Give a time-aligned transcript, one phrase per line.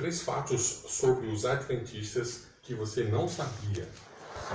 [0.00, 3.86] Três fatos sobre os adventistas que você não sabia.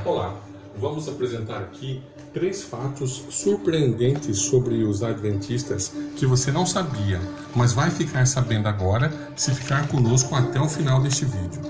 [0.04, 0.36] Olá,
[0.76, 2.02] vamos apresentar aqui
[2.34, 7.22] três fatos surpreendentes sobre os adventistas que você não sabia,
[7.56, 11.62] mas vai ficar sabendo agora se ficar conosco até o final deste vídeo.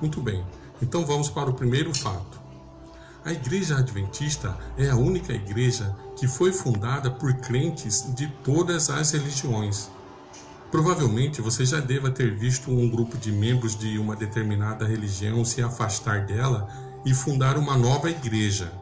[0.00, 0.42] Muito bem,
[0.80, 2.45] então vamos para o primeiro fato.
[3.26, 9.10] A Igreja Adventista é a única igreja que foi fundada por crentes de todas as
[9.10, 9.90] religiões.
[10.70, 15.60] Provavelmente você já deva ter visto um grupo de membros de uma determinada religião se
[15.60, 16.68] afastar dela
[17.04, 18.72] e fundar uma nova igreja,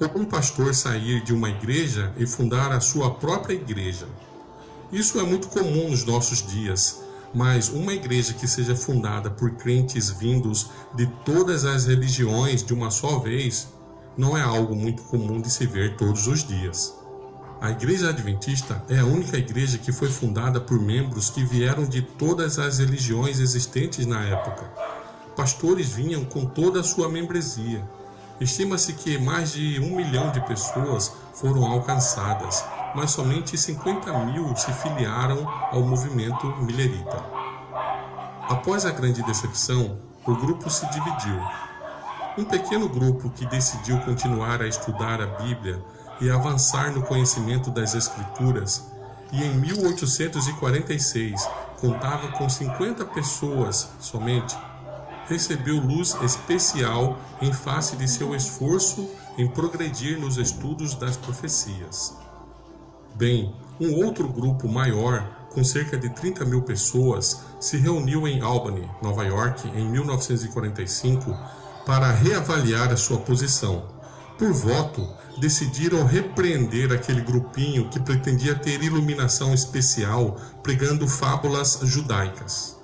[0.00, 4.08] ou um pastor sair de uma igreja e fundar a sua própria igreja.
[4.90, 7.02] Isso é muito comum nos nossos dias,
[7.34, 12.90] mas uma igreja que seja fundada por crentes vindos de todas as religiões de uma
[12.90, 13.68] só vez
[14.16, 16.94] não é algo muito comum de se ver todos os dias.
[17.60, 22.00] A Igreja Adventista é a única igreja que foi fundada por membros que vieram de
[22.00, 24.64] todas as religiões existentes na época.
[25.36, 27.86] Pastores vinham com toda a sua membresia.
[28.40, 34.72] Estima-se que mais de um milhão de pessoas foram alcançadas, mas somente 50 mil se
[34.72, 37.22] filiaram ao movimento milerita.
[38.48, 41.38] Após a grande decepção, o grupo se dividiu
[42.38, 45.82] um pequeno grupo que decidiu continuar a estudar a Bíblia
[46.20, 48.84] e avançar no conhecimento das Escrituras,
[49.32, 51.48] e em 1846
[51.80, 54.56] contava com 50 pessoas somente,
[55.26, 62.14] recebeu luz especial em face de seu esforço em progredir nos estudos das profecias.
[63.14, 68.88] Bem, um outro grupo maior, com cerca de 30 mil pessoas, se reuniu em Albany,
[69.00, 71.36] Nova York, em 1945
[71.84, 73.84] para reavaliar a sua posição.
[74.38, 75.06] Por voto,
[75.38, 82.76] decidiram repreender aquele grupinho que pretendia ter iluminação especial pregando fábulas judaicas.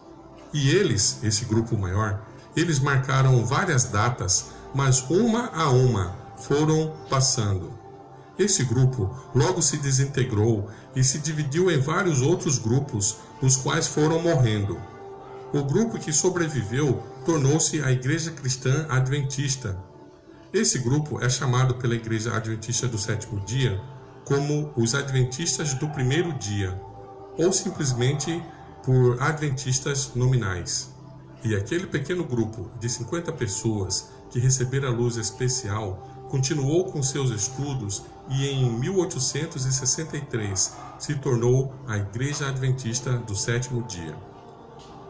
[0.53, 2.23] E eles, esse grupo maior,
[2.57, 7.73] eles marcaram várias datas, mas uma a uma foram passando.
[8.39, 14.21] Esse grupo logo se desintegrou e se dividiu em vários outros grupos, os quais foram
[14.21, 14.79] morrendo.
[15.53, 19.79] O grupo que sobreviveu tornou-se a Igreja Cristã Adventista.
[20.53, 23.81] Esse grupo é chamado pela Igreja Adventista do Sétimo Dia
[24.25, 26.77] como os Adventistas do Primeiro Dia,
[27.39, 28.43] ou simplesmente
[28.85, 30.93] por Adventistas nominais.
[31.45, 37.31] E aquele pequeno grupo de 50 pessoas que receberam a luz especial continuou com seus
[37.31, 44.36] estudos e em 1863 se tornou a Igreja Adventista do Sétimo Dia.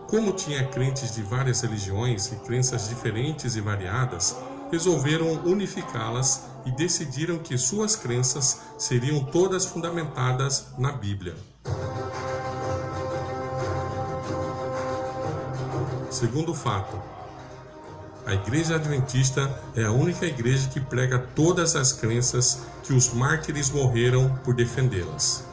[0.08, 4.36] Como tinha crentes de várias religiões e crenças diferentes e variadas,
[4.70, 11.34] resolveram unificá-las e decidiram que suas crenças seriam todas fundamentadas na Bíblia.
[16.08, 16.96] Segundo fato,
[18.24, 23.70] a Igreja Adventista é a única igreja que prega todas as crenças que os mártires
[23.70, 25.44] morreram por defendê-las.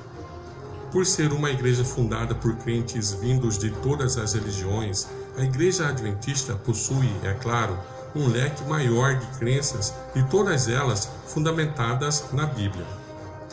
[0.94, 6.54] Por ser uma igreja fundada por crentes vindos de todas as religiões, a Igreja Adventista
[6.54, 7.76] possui, é claro,
[8.16, 12.86] um leque maior de crenças e todas elas fundamentadas na Bíblia.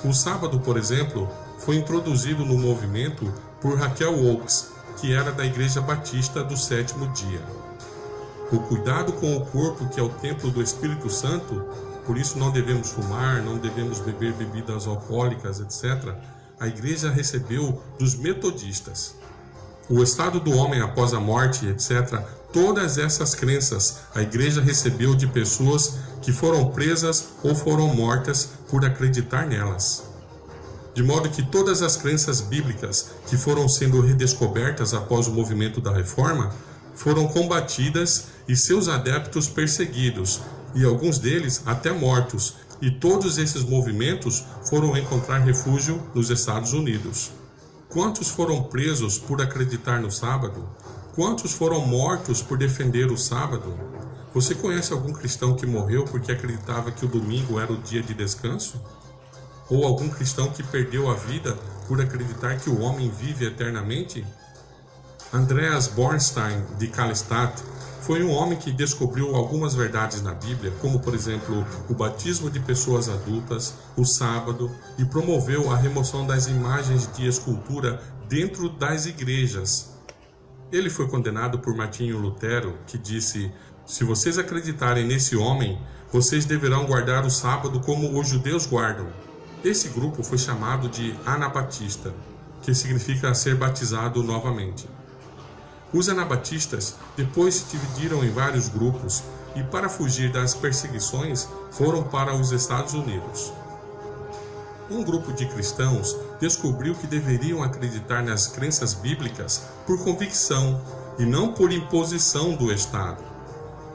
[0.04, 1.26] O sábado, por exemplo,
[1.60, 7.40] foi introduzido no movimento por Raquel Oaks, que era da Igreja Batista do sétimo dia.
[8.52, 11.64] O cuidado com o corpo, que é o templo do Espírito Santo,
[12.04, 16.14] por isso não devemos fumar, não devemos beber bebidas alcoólicas, etc
[16.60, 19.14] a igreja recebeu dos metodistas.
[19.88, 22.22] O estado do homem após a morte, etc.,
[22.52, 28.84] todas essas crenças a igreja recebeu de pessoas que foram presas ou foram mortas por
[28.84, 30.04] acreditar nelas.
[30.94, 35.92] De modo que todas as crenças bíblicas que foram sendo redescobertas após o movimento da
[35.92, 36.54] reforma
[36.94, 40.40] foram combatidas e seus adeptos perseguidos,
[40.74, 47.30] e alguns deles até mortos, e todos esses movimentos foram encontrar refúgio nos Estados Unidos.
[47.88, 50.68] Quantos foram presos por acreditar no sábado?
[51.14, 53.74] Quantos foram mortos por defender o sábado?
[54.32, 58.14] Você conhece algum cristão que morreu porque acreditava que o domingo era o dia de
[58.14, 58.80] descanso?
[59.68, 64.24] Ou algum cristão que perdeu a vida por acreditar que o homem vive eternamente?
[65.32, 67.62] Andreas Bornstein, de Kallstadt,
[68.00, 72.58] foi um homem que descobriu algumas verdades na Bíblia, como por exemplo o batismo de
[72.58, 74.68] pessoas adultas, o sábado,
[74.98, 79.94] e promoveu a remoção das imagens de escultura dentro das igrejas.
[80.72, 83.52] Ele foi condenado por Martinho Lutero, que disse:
[83.86, 85.80] Se vocês acreditarem nesse homem,
[86.10, 89.06] vocês deverão guardar o sábado como os judeus guardam.
[89.62, 92.12] Esse grupo foi chamado de Anabatista,
[92.62, 94.88] que significa ser batizado novamente.
[95.92, 99.22] Os anabatistas depois se dividiram em vários grupos
[99.56, 103.52] e, para fugir das perseguições, foram para os Estados Unidos.
[104.88, 110.80] Um grupo de cristãos descobriu que deveriam acreditar nas crenças bíblicas por convicção
[111.18, 113.22] e não por imposição do Estado.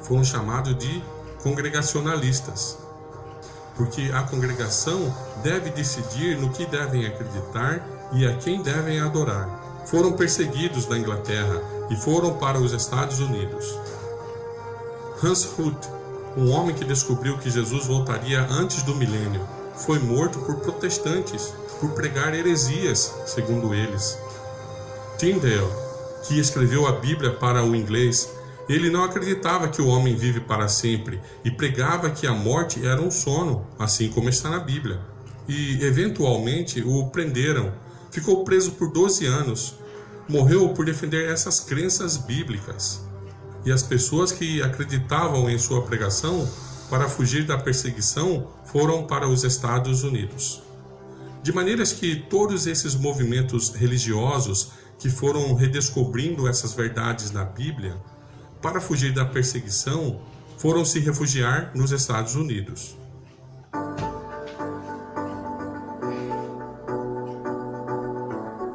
[0.02, 1.04] Foram chamados de
[1.44, 2.78] congregacionalistas,
[3.76, 5.14] porque a congregação
[5.44, 9.84] deve decidir no que devem acreditar e a quem devem adorar.
[9.86, 13.78] Foram perseguidos na Inglaterra e foram para os Estados Unidos.
[15.24, 15.78] Hans Hut,
[16.38, 19.42] um homem que descobriu que Jesus voltaria antes do milênio,
[19.76, 24.18] foi morto por protestantes por pregar heresias, segundo eles.
[25.18, 25.68] Tyndale,
[26.28, 28.30] que escreveu a Bíblia para o inglês,
[28.68, 33.02] ele não acreditava que o homem vive para sempre e pregava que a morte era
[33.02, 35.00] um sono, assim como está na Bíblia.
[35.48, 37.72] E eventualmente o prenderam.
[38.10, 39.76] Ficou preso por 12 anos.
[40.28, 43.02] Morreu por defender essas crenças bíblicas.
[43.66, 46.48] E as pessoas que acreditavam em sua pregação
[46.90, 50.62] para fugir da perseguição foram para os Estados Unidos.
[51.44, 57.96] De maneiras que todos esses movimentos religiosos que foram redescobrindo essas verdades na Bíblia,
[58.62, 60.20] para fugir da perseguição,
[60.58, 62.96] foram se refugiar nos Estados Unidos.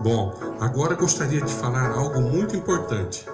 [0.03, 3.27] Bom, agora gostaria de falar algo muito importante.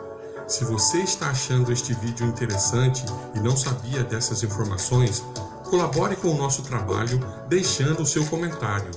[0.46, 5.24] Se você está achando este vídeo interessante e não sabia dessas informações,
[5.64, 7.18] colabore com o nosso trabalho
[7.48, 8.92] deixando o seu comentário.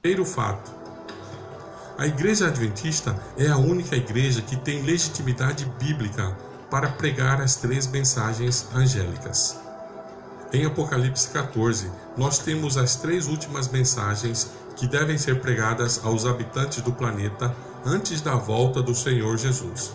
[0.00, 0.70] Primeiro fato:
[1.98, 6.34] a Igreja Adventista é a única igreja que tem legitimidade bíblica
[6.70, 9.60] para pregar as três mensagens angélicas.
[10.52, 16.82] Em Apocalipse 14, nós temos as três últimas mensagens que devem ser pregadas aos habitantes
[16.82, 17.54] do planeta
[17.86, 19.92] antes da volta do Senhor Jesus.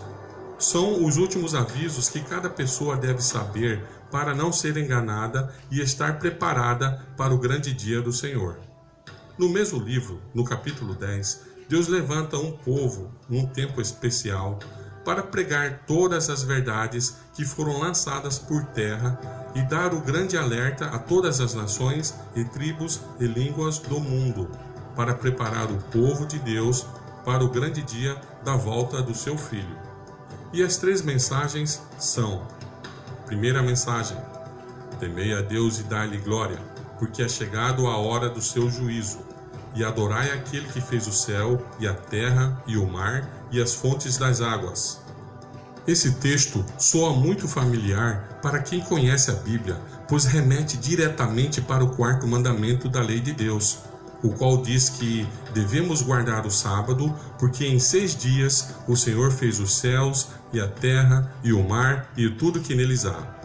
[0.58, 6.18] São os últimos avisos que cada pessoa deve saber para não ser enganada e estar
[6.18, 8.58] preparada para o grande dia do Senhor.
[9.36, 14.58] No mesmo livro, no capítulo 10, Deus levanta um povo num tempo especial
[15.06, 19.16] para pregar todas as verdades que foram lançadas por terra
[19.54, 24.50] e dar o grande alerta a todas as nações e tribos e línguas do mundo,
[24.96, 26.84] para preparar o povo de Deus
[27.24, 29.78] para o grande dia da volta do seu filho.
[30.52, 32.44] E as três mensagens são:
[33.26, 34.18] primeira mensagem,
[34.98, 36.58] temei a Deus e dai-lhe glória,
[36.98, 39.35] porque é chegado a hora do seu juízo
[39.76, 43.74] e adorai aquele que fez o céu e a terra e o mar e as
[43.74, 45.00] fontes das águas.
[45.86, 49.76] Esse texto soa muito familiar para quem conhece a Bíblia,
[50.08, 53.78] pois remete diretamente para o quarto mandamento da lei de Deus,
[54.22, 59.60] o qual diz que devemos guardar o sábado, porque em seis dias o Senhor fez
[59.60, 63.36] os céus e a terra e o mar e tudo que neles há.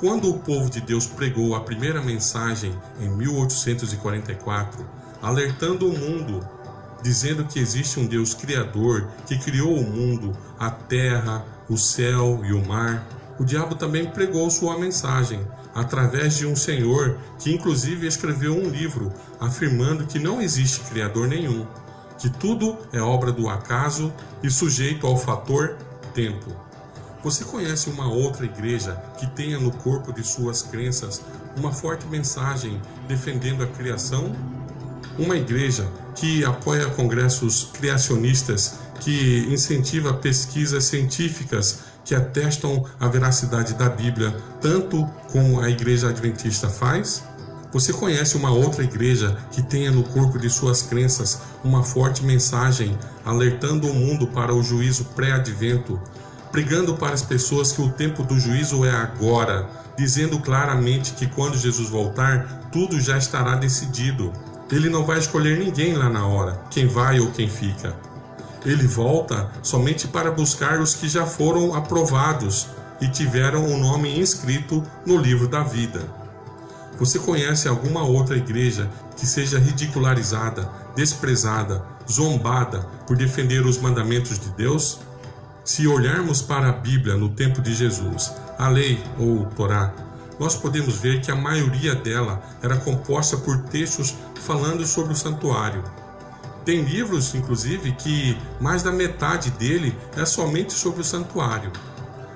[0.00, 4.84] Quando o povo de Deus pregou a primeira mensagem em 1844,
[5.22, 6.46] alertando o mundo,
[7.02, 12.52] dizendo que existe um Deus criador que criou o mundo, a terra, o céu e
[12.52, 13.06] o mar.
[13.38, 15.40] O diabo também pregou sua mensagem
[15.74, 21.66] através de um senhor que inclusive escreveu um livro afirmando que não existe criador nenhum,
[22.18, 24.12] que tudo é obra do acaso
[24.42, 25.76] e sujeito ao fator
[26.14, 26.50] tempo.
[27.22, 31.20] Você conhece uma outra igreja que tenha no corpo de suas crenças
[31.56, 34.34] uma forte mensagem defendendo a criação
[35.18, 43.88] uma igreja que apoia congressos criacionistas, que incentiva pesquisas científicas que atestam a veracidade da
[43.88, 47.22] Bíblia, tanto como a igreja adventista faz?
[47.72, 52.96] Você conhece uma outra igreja que tenha no corpo de suas crenças uma forte mensagem
[53.24, 56.00] alertando o mundo para o juízo pré-advento,
[56.50, 59.68] pregando para as pessoas que o tempo do juízo é agora,
[59.98, 64.32] dizendo claramente que quando Jesus voltar, tudo já estará decidido.
[64.70, 67.94] Ele não vai escolher ninguém lá na hora, quem vai ou quem fica.
[68.64, 72.66] Ele volta somente para buscar os que já foram aprovados
[73.00, 76.02] e tiveram o nome inscrito no livro da vida.
[76.98, 84.48] Você conhece alguma outra igreja que seja ridicularizada, desprezada, zombada por defender os mandamentos de
[84.50, 84.98] Deus?
[85.64, 89.92] Se olharmos para a Bíblia no tempo de Jesus, a lei ou Torá,
[90.38, 95.82] nós podemos ver que a maioria dela era composta por textos falando sobre o santuário.
[96.64, 101.72] Tem livros, inclusive, que mais da metade dele é somente sobre o santuário.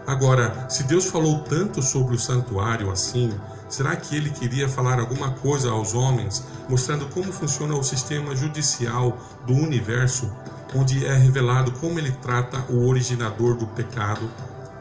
[0.06, 3.32] Agora, se Deus falou tanto sobre o santuário assim,
[3.70, 9.16] Será que ele queria falar alguma coisa aos homens, mostrando como funciona o sistema judicial
[9.46, 10.28] do universo,
[10.74, 14.28] onde é revelado como ele trata o originador do pecado,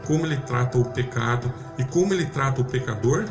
[0.09, 3.25] como ele trata o pecado e como ele trata o pecador?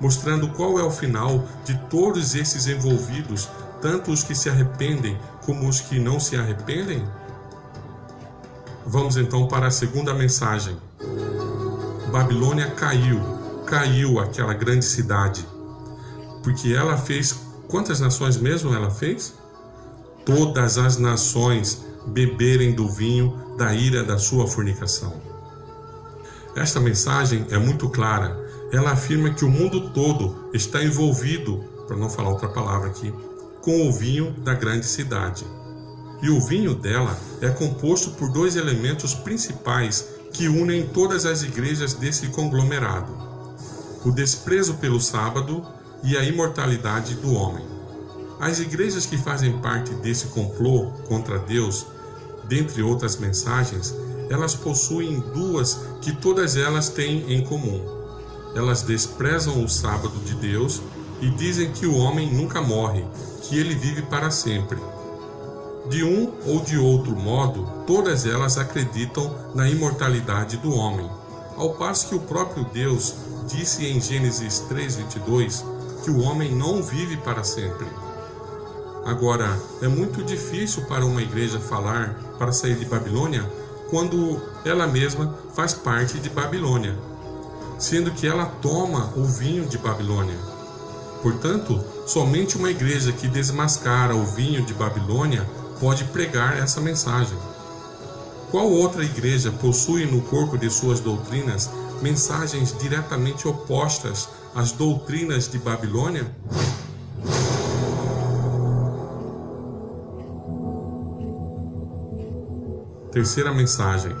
[0.00, 3.48] Mostrando qual é o final de todos esses envolvidos,
[3.80, 7.06] tanto os que se arrependem como os que não se arrependem?
[8.84, 10.76] Vamos então para a segunda mensagem.
[12.10, 13.20] Babilônia caiu,
[13.64, 15.46] caiu aquela grande cidade,
[16.42, 19.32] porque ela fez quantas nações mesmo ela fez?
[20.24, 25.35] Todas as nações beberem do vinho da ira da sua fornicação.
[26.56, 28.34] Esta mensagem é muito clara.
[28.72, 33.12] Ela afirma que o mundo todo está envolvido, para não falar outra palavra aqui,
[33.60, 35.44] com o vinho da grande cidade.
[36.22, 41.92] E o vinho dela é composto por dois elementos principais que unem todas as igrejas
[41.92, 43.12] desse conglomerado:
[44.02, 45.62] o desprezo pelo sábado
[46.02, 47.66] e a imortalidade do homem.
[48.40, 51.86] As igrejas que fazem parte desse complô contra Deus,
[52.44, 53.94] dentre outras mensagens,
[54.28, 57.80] elas possuem duas que todas elas têm em comum.
[58.54, 60.80] Elas desprezam o sábado de Deus
[61.20, 63.04] e dizem que o homem nunca morre,
[63.42, 64.78] que ele vive para sempre.
[65.88, 71.08] De um ou de outro modo, todas elas acreditam na imortalidade do homem,
[71.56, 73.14] ao passo que o próprio Deus
[73.46, 75.64] disse em Gênesis 3:22
[76.02, 77.86] que o homem não vive para sempre.
[79.04, 83.48] Agora, é muito difícil para uma igreja falar para sair de Babilônia
[83.90, 86.96] quando ela mesma faz parte de Babilônia,
[87.78, 90.38] sendo que ela toma o vinho de Babilônia.
[91.22, 95.48] Portanto, somente uma igreja que desmascara o vinho de Babilônia
[95.80, 97.36] pode pregar essa mensagem.
[98.50, 105.58] Qual outra igreja possui no corpo de suas doutrinas mensagens diretamente opostas às doutrinas de
[105.58, 106.34] Babilônia?
[113.16, 114.14] Terceira mensagem: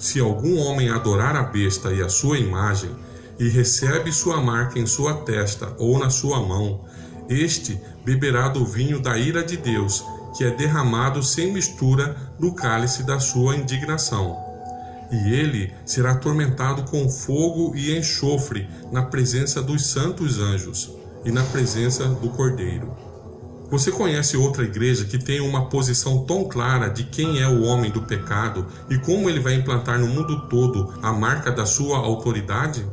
[0.00, 2.90] Se algum homem adorar a besta e a sua imagem,
[3.38, 6.84] e recebe sua marca em sua testa ou na sua mão,
[7.28, 10.04] este beberá do vinho da ira de Deus,
[10.36, 14.42] que é derramado sem mistura no cálice da sua indignação.
[15.12, 20.90] E ele será atormentado com fogo e enxofre na presença dos santos anjos
[21.24, 23.13] e na presença do Cordeiro.
[23.74, 27.90] Você conhece outra igreja que tem uma posição tão clara de quem é o homem
[27.90, 32.86] do pecado e como ele vai implantar no mundo todo a marca da sua autoridade?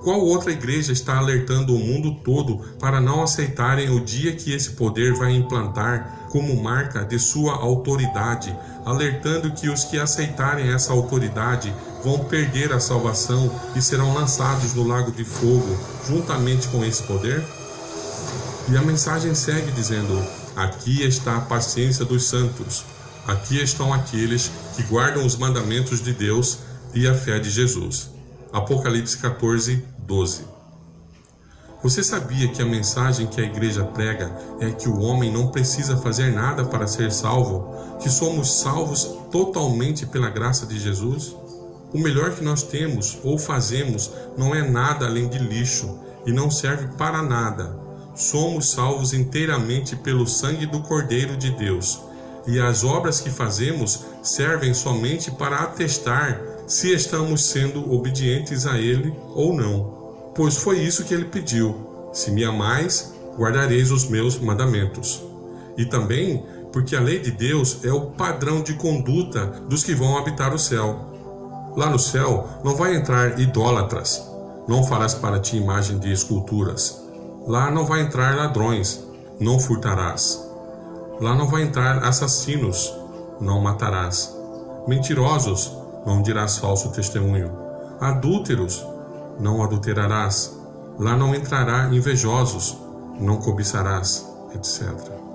[0.00, 4.70] Qual outra igreja está alertando o mundo todo para não aceitarem o dia que esse
[4.70, 11.74] poder vai implantar como marca de sua autoridade, alertando que os que aceitarem essa autoridade
[12.04, 17.44] vão perder a salvação e serão lançados no lago de fogo juntamente com esse poder?
[18.70, 20.16] E a mensagem segue dizendo:
[20.54, 22.84] Aqui está a paciência dos santos,
[23.26, 26.60] aqui estão aqueles que guardam os mandamentos de Deus
[26.94, 28.10] e a fé de Jesus.
[28.52, 30.44] Apocalipse 14, 12.
[31.82, 35.96] Você sabia que a mensagem que a igreja prega é que o homem não precisa
[35.96, 41.34] fazer nada para ser salvo, que somos salvos totalmente pela graça de Jesus?
[41.92, 46.48] O melhor que nós temos ou fazemos não é nada além de lixo e não
[46.52, 47.89] serve para nada.
[48.20, 52.00] Somos salvos inteiramente pelo sangue do Cordeiro de Deus,
[52.46, 59.14] e as obras que fazemos servem somente para atestar se estamos sendo obedientes a Ele
[59.34, 60.32] ou não.
[60.34, 65.22] Pois foi isso que ele pediu: Se me amais, guardareis os meus mandamentos.
[65.78, 70.18] E também porque a lei de Deus é o padrão de conduta dos que vão
[70.18, 71.72] habitar o céu.
[71.74, 74.22] Lá no céu não vai entrar idólatras,
[74.68, 76.99] não farás para ti imagem de esculturas.
[77.46, 79.04] Lá não vai entrar ladrões,
[79.38, 80.46] não furtarás.
[81.20, 82.92] Lá não vai entrar assassinos,
[83.40, 84.36] não matarás.
[84.86, 87.50] Mentirosos, não dirás falso testemunho.
[88.00, 88.86] Adúlteros,
[89.38, 90.56] não adulterarás.
[90.98, 92.76] Lá não entrará invejosos,
[93.18, 95.29] não cobiçarás, etc.